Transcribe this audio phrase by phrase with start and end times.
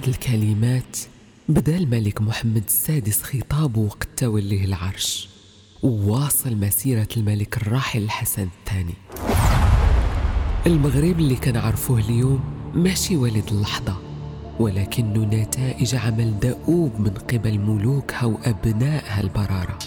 [0.00, 0.96] هاد الكلمات
[1.48, 5.28] بدا الملك محمد السادس خطابه وقت توليه العرش.
[5.82, 8.94] وواصل مسيرة الملك الراحل الحسن الثاني.
[10.66, 12.40] المغرب اللي كنعرفوه اليوم
[12.74, 13.96] ماشي ولد اللحظة
[14.60, 19.78] ولكنه نتائج عمل دؤوب من قبل ملوكها وأبنائها البررة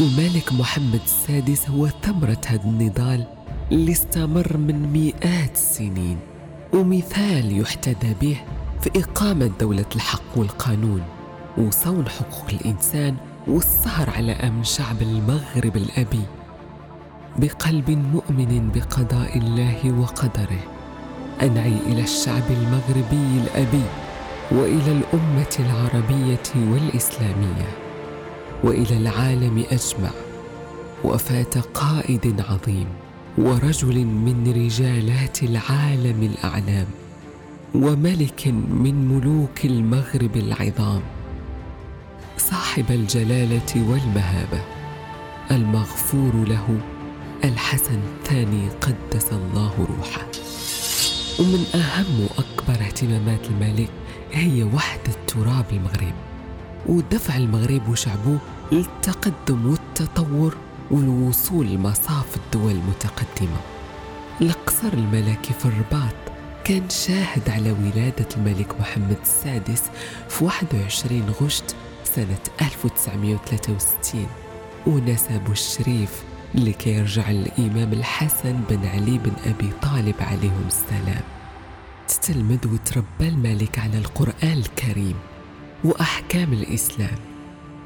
[0.00, 3.26] الملك محمد السادس هو ثمرة هذا النضال
[3.72, 6.18] اللي استمر من مئات السنين
[6.72, 8.40] ومثال يحتذى به
[8.82, 11.02] في إقامة دولة الحق والقانون
[11.58, 16.22] وصون حقوق الإنسان والسهر على أمن شعب المغرب الأبي
[17.36, 20.62] بقلب مؤمن بقضاء الله وقدره.
[21.42, 23.84] أنعي إلى الشعب المغربي الأبي
[24.50, 27.68] وإلى الأمة العربية والإسلامية
[28.64, 30.10] وإلى العالم أجمع.
[31.04, 32.86] وفاة قائد عظيم
[33.38, 36.86] ورجل من رجالات العالم الأعلام
[37.74, 41.00] وملك من ملوك المغرب العظام
[42.38, 44.60] صاحب الجلالة والمهابة
[45.50, 46.80] المغفور له
[47.44, 50.26] الحسن الثاني قدس الله روحه.
[51.40, 53.90] ومن أهم وأكبر اهتمامات الملك
[54.32, 56.14] هي وحده تراب المغرب
[56.86, 58.38] ودفع المغرب وشعبه
[58.72, 60.56] للتقدم والتطور
[60.90, 63.60] والوصول لمصاف الدول المتقدمة.
[64.40, 66.31] القصر الملكي في الرباط
[66.64, 69.82] كان شاهد على ولادة الملك محمد السادس
[70.28, 74.26] في 21 غشت سنة 1963
[74.86, 76.22] ونسبه الشريف
[76.54, 81.22] اللي كيرجع للإمام الحسن بن علي بن أبي طالب عليهم السلام.
[82.08, 85.16] تتلمذ وتربى الملك على القرآن الكريم
[85.84, 87.18] وأحكام الإسلام.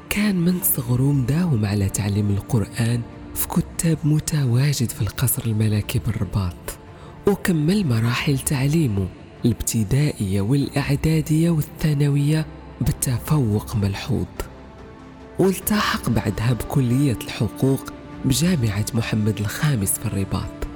[0.09, 3.01] كان من صغره مداوم على تعليم القرآن
[3.35, 6.86] في كتاب متواجد في القصر الملكي بالرباط.
[7.27, 9.07] وكمل مراحل تعليمه
[9.45, 12.45] الابتدائية والإعدادية والثانوية
[12.81, 14.25] بتفوق ملحوظ.
[15.39, 17.93] والتحق بعدها بكلية الحقوق
[18.25, 20.67] بجامعة محمد الخامس في الرباط.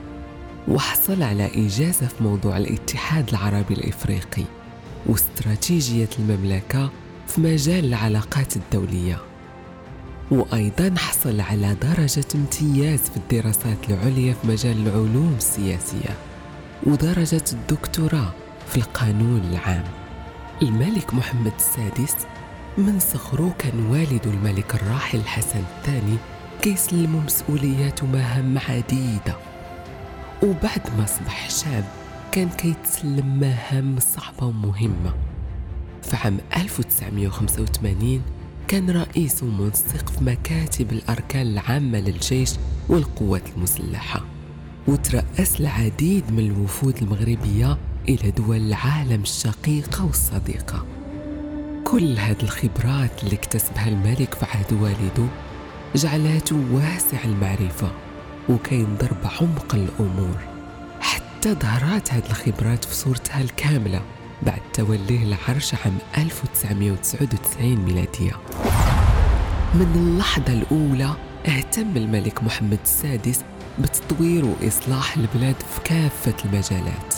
[0.68, 4.44] وحصل على إجازة في موضوع الاتحاد العربي الإفريقي
[5.06, 6.92] واستراتيجية المملكة
[7.28, 9.18] في مجال العلاقات الدولية.
[10.32, 16.31] وأيضا حصل على درجة امتياز في الدراسات العليا في مجال العلوم السياسية.
[16.88, 18.34] ودرجة الدكتوراه
[18.68, 19.84] في القانون العام.
[20.62, 22.16] الملك محمد السادس
[22.78, 26.18] من صغره كان والد الملك الراحل الحسن الثاني
[26.62, 29.38] كيسلم مسؤوليات ومهام عديدة.
[30.44, 31.86] وبعد ما أصبح شاب
[32.32, 35.14] كان كيتسلم مهام صعبة ومهمة.
[36.02, 38.22] في عام 1985
[38.68, 42.52] كان رئيس ومنسق في مكاتب الأركان العامة للجيش
[42.90, 44.41] والقوات المسلحة.
[44.92, 47.78] وترأس العديد من الوفود المغربية
[48.10, 50.86] إلى دول العالم الشقيقة والصديقة.
[51.84, 55.28] كل هذه الخبرات اللي اكتسبها الملك في عهد والده
[55.96, 57.92] جعلته واسع المعرفة
[58.50, 60.38] وكينظر بعمق الأمور
[61.00, 64.02] حتى ظهرت هذه الخبرات في صورتها الكاملة
[64.44, 68.34] بعد توليه العرش عام 1999 ميلادية.
[69.76, 71.16] من اللحظة الأولى
[71.48, 73.40] اهتم الملك محمد السادس
[73.80, 77.16] بتطوير وإصلاح البلاد في كافة المجالات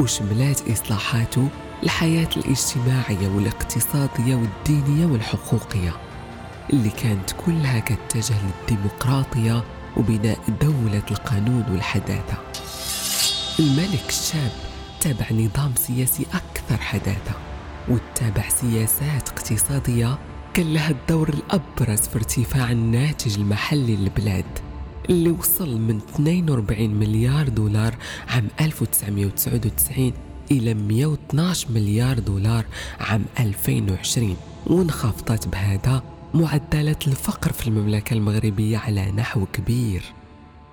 [0.00, 1.48] وشملات إصلاحاته؟
[1.82, 5.92] الحياة الاجتماعية والاقتصادية والدينية والحقوقية
[6.72, 9.64] اللي كانت كلها كتجه للديمقراطية
[9.96, 12.36] وبناء دولة القانون والحداثة.
[13.58, 14.50] الملك الشاب
[15.00, 17.32] تابع نظام سياسي أكثر حداثة
[17.88, 20.18] واتبع سياسات اقتصادية
[20.54, 24.69] كان لها الدور الأبرز في ارتفاع الناتج المحلي للبلاد.
[25.10, 27.94] اللي وصل من 42 مليار دولار
[28.28, 30.12] عام 1999
[30.50, 32.64] إلى 112 مليار دولار
[33.00, 36.02] عام 2020 وانخفضت بهذا
[36.34, 40.02] معدلات الفقر في المملكة المغربية على نحو كبير.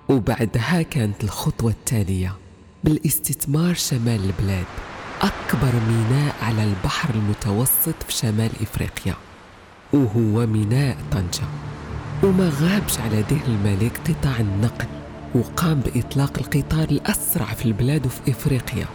[0.08, 2.36] وبعدها كانت الخطوة التالية.
[2.84, 4.66] بالاستثمار شمال البلاد.
[5.20, 9.14] أكبر ميناء على البحر المتوسط في شمال إفريقيا.
[9.92, 11.67] وهو ميناء طنجة.
[12.22, 14.86] وما غابش على ذهن الملك قطاع النقل
[15.34, 18.86] وقام بإطلاق القطار الأسرع في البلاد وفي إفريقيا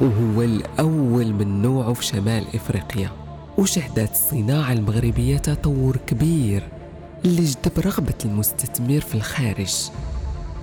[0.00, 3.10] وهو الأول من نوعه في شمال إفريقيا.
[3.58, 6.62] وشهدت الصناعة المغربية تطور كبير
[7.24, 9.74] اللي جذب رغبة المستثمر في الخارج.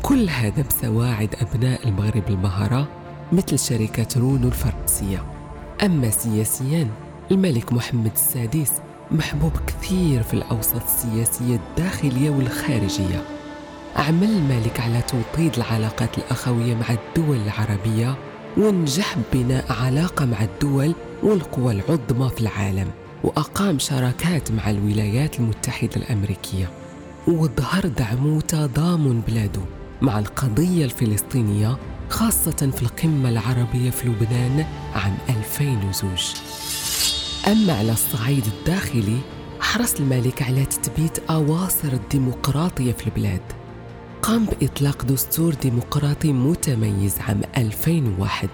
[0.02, 2.88] كل هذا بسواعد أبناء المغرب المهرة
[3.32, 5.24] مثل شركة رونو الفرنسية.
[5.84, 6.88] أما سياسيا
[7.32, 8.72] الملك محمد السادس
[9.12, 13.24] محبوب كثير في الأوساط السياسية الداخلية والخارجية.
[13.96, 18.16] عمل الملك على توطيد العلاقات الأخوية مع الدول العربية
[18.58, 22.88] ونجح ببناء علاقة مع الدول والقوى العظمى في العالم
[23.24, 26.70] وأقام شراكات مع الولايات المتحدة الأمريكية.
[27.28, 29.62] وظهر دعمه وتضامن بلاده
[30.02, 31.78] مع القضية الفلسطينية
[32.10, 34.66] خاصة في القمة العربية في لبنان
[34.96, 36.16] عام 2002
[37.48, 39.18] أما على الصعيد الداخلي
[39.60, 43.42] حرص الملك على تثبيت أواصر الديمقراطية في البلاد.
[44.22, 48.50] قام بإطلاق دستور ديمقراطي متميز عام 2001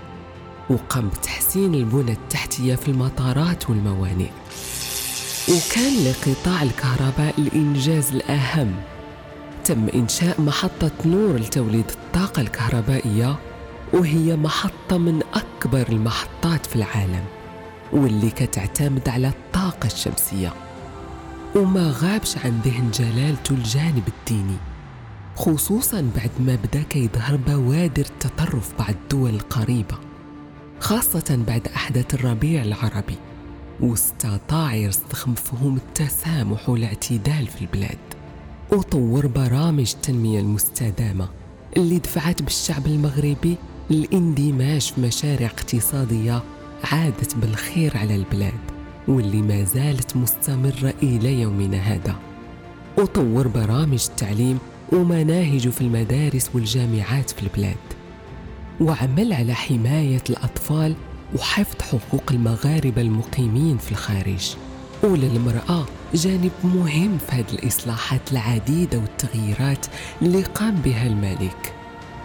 [0.69, 4.29] وقام بتحسين البنى التحتية في المطارات والموانئ.
[5.49, 8.75] وكان لقطاع الكهرباء الإنجاز الأهم.
[9.65, 13.35] تم إنشاء محطة نور لتوليد الطاقة الكهربائية
[13.93, 17.23] وهي محطة من أكبر المحطات في العالم.
[17.93, 20.53] واللي كتعتمد على الطاقة الشمسية.
[21.55, 24.57] وما غابش عن ذهن جلالته الجانب الديني
[25.35, 29.97] خصوصا بعد ما بدأ كيظهر بوادر التطرف بعض الدول القريبة
[30.79, 33.15] خاصة بعد أحداث الربيع العربي
[33.79, 37.97] واستطاع يرسخ مفهوم التسامح والاعتدال في البلاد.
[38.71, 41.29] وطور برامج التنمية المستدامة
[41.77, 43.55] اللي دفعت بالشعب المغربي
[43.89, 46.43] للاندماج في مشاريع اقتصادية
[46.83, 48.53] عادت بالخير على البلاد
[49.07, 52.15] واللي ما زالت مستمرة إلى يومنا هذا.
[52.97, 54.59] وطور برامج التعليم
[54.91, 57.75] ومناهج في المدارس والجامعات في البلاد.
[58.81, 60.95] وعمل على حماية الأطفال
[61.35, 64.55] وحفظ حقوق المغاربة المقيمين في الخارج.
[65.03, 69.85] وللمرأة جانب مهم في هذه الإصلاحات العديدة والتغييرات
[70.21, 71.73] اللي قام بها الملك.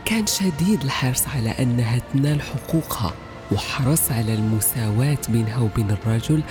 [0.05, 3.13] كان شديد الحرص على أنها تنال حقوقها.
[3.53, 6.43] وحرص على المساواة بينها وبين الرجل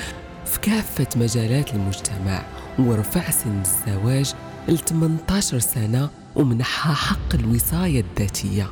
[0.46, 2.44] في كافة مجالات المجتمع
[2.80, 4.34] ورفع سن الزواج
[4.68, 8.68] ل 18 سنة ومنحها حق الوصاية الذاتية.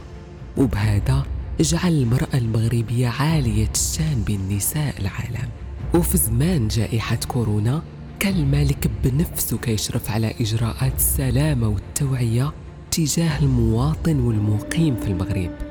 [0.57, 1.24] وبهذا
[1.60, 5.50] جعل المرأة المغربية عالية الشأن بين نساء العالم.
[5.94, 7.81] وفي زمان جائحة كورونا
[8.19, 12.51] كان الملك بنفسه كيشرف على إجراءات السلامة والتوعية
[12.92, 15.69] تجاه المواطن والمقيم في المغرب.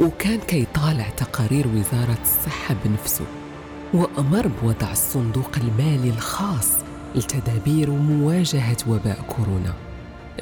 [0.00, 3.24] وكان كيطالع تقارير وزارة الصحة بنفسه
[3.94, 6.68] وأمر بوضع الصندوق المالي الخاص
[7.14, 9.74] لتدابير مواجهة وباء كورونا.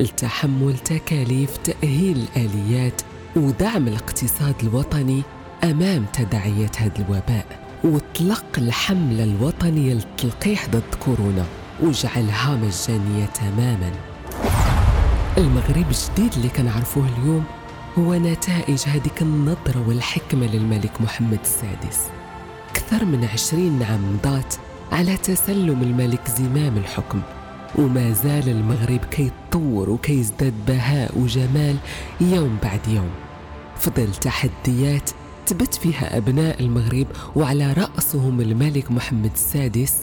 [0.00, 3.02] لتحمل تكاليف تأهيل الآليات
[3.36, 5.22] ودعم الاقتصاد الوطني
[5.64, 7.46] أمام تداعيات هذا الوباء
[7.84, 11.44] وطلق الحملة الوطنية للتلقيح ضد كورونا
[11.82, 13.92] وجعلها مجانية تماما.
[15.38, 17.44] المغرب الجديد اللي كنعرفوه اليوم
[17.99, 22.00] هو نتائج هذيك النظرة والحكمة للملك محمد السادس.
[22.70, 24.55] أكثر من عشرين عام مضات
[24.93, 27.20] على تسلم الملك زمام الحكم
[27.79, 31.76] وما زال المغرب كيتطور وكيزداد بهاء وجمال
[32.20, 33.11] يوم بعد يوم.
[33.76, 35.11] فضل تحديات
[35.47, 37.06] تبت فيها أبناء المغرب
[37.37, 39.94] وعلى رأسهم الملك محمد السادس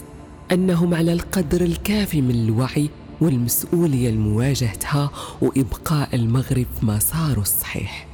[0.52, 2.90] أنهم على القدر الكافي من الوعي
[3.22, 5.10] والمسؤولية لمواجهتها
[5.40, 8.11] وإبقاء المغرب في مساره الصحيح.